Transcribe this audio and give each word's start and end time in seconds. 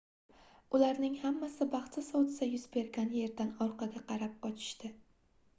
ularning 0.77 1.17
hammasi 1.25 1.67
baxtsiz 1.75 2.09
hodisa 2.15 2.49
yuz 2.53 2.65
bergan 2.79 3.15
yerdan 3.19 3.55
orqaga 3.67 4.03
qarab 4.11 4.37
qochishdi 4.49 4.93